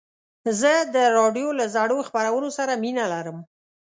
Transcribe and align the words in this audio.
زه 0.59 0.71
د 0.95 0.97
راډیو 1.17 1.49
له 1.59 1.65
زړو 1.75 1.97
خپرونو 2.07 2.49
سره 2.57 2.73
مینه 2.83 3.05
لرم. 3.13 3.37